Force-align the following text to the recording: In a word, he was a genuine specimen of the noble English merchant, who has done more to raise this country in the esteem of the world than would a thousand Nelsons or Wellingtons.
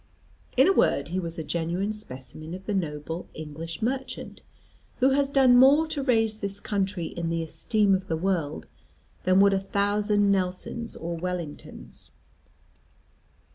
In 0.57 0.65
a 0.67 0.73
word, 0.73 1.09
he 1.09 1.19
was 1.19 1.37
a 1.37 1.43
genuine 1.43 1.93
specimen 1.93 2.55
of 2.55 2.65
the 2.65 2.73
noble 2.73 3.29
English 3.35 3.83
merchant, 3.83 4.41
who 4.95 5.11
has 5.11 5.29
done 5.29 5.55
more 5.55 5.85
to 5.89 6.01
raise 6.01 6.39
this 6.39 6.59
country 6.59 7.05
in 7.05 7.29
the 7.29 7.43
esteem 7.43 7.93
of 7.93 8.07
the 8.07 8.17
world 8.17 8.65
than 9.25 9.39
would 9.41 9.53
a 9.53 9.61
thousand 9.61 10.31
Nelsons 10.31 10.95
or 10.95 11.17
Wellingtons. 11.17 12.09